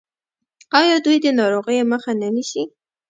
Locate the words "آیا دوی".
0.79-1.17